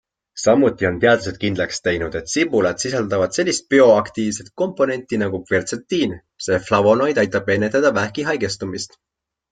Samuti 0.43 0.85
on 0.87 0.95
teadlased 1.01 1.35
kindlaks 1.43 1.83
teinud, 1.87 2.17
et 2.19 2.31
sibulad 2.35 2.79
sisaldavad 2.85 3.37
sellist 3.37 3.67
bioaktiivset 3.75 4.49
komponenti 4.63 5.23
nagu 5.25 5.43
kvertsetiin- 5.51 6.19
see 6.47 6.61
flavonoid 6.71 7.23
aitab 7.25 7.55
ennetada 7.59 7.93
vähki 8.01 8.27
haigestumist. 8.31 9.03